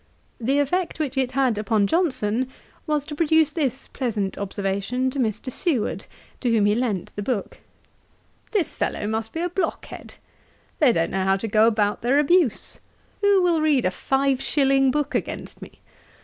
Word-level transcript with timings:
The 0.39 0.57
effect 0.57 0.99
which 0.99 1.15
it 1.15 1.33
had 1.33 1.59
upon 1.59 1.85
Johnson 1.85 2.49
was, 2.87 3.05
to 3.05 3.13
produce 3.13 3.51
this 3.51 3.87
pleasant 3.87 4.35
observation 4.35 5.11
to 5.11 5.19
Mr. 5.19 5.51
Seward, 5.51 6.07
to 6.39 6.49
whom 6.51 6.65
he 6.65 6.73
lent 6.73 7.15
the 7.15 7.21
book: 7.21 7.59
'This 8.49 8.73
fellow 8.73 9.05
must 9.05 9.31
be 9.31 9.41
a 9.41 9.49
blockhead. 9.49 10.15
They 10.79 10.91
don't 10.91 11.11
know 11.11 11.23
how 11.23 11.37
to 11.37 11.47
go 11.47 11.67
about 11.67 12.01
their 12.01 12.17
abuse. 12.17 12.79
Who 13.21 13.43
will 13.43 13.61
read 13.61 13.85
a 13.85 13.91
five 13.91 14.41
shilling 14.41 14.89
book 14.89 15.13
against 15.13 15.61
me? 15.61 15.81